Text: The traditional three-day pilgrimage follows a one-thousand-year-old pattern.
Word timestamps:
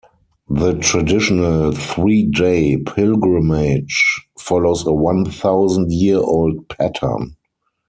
The 0.49 0.79
traditional 0.79 1.73
three-day 1.73 2.77
pilgrimage 2.77 4.27
follows 4.39 4.83
a 4.87 4.91
one-thousand-year-old 4.93 6.67
pattern. 6.69 7.35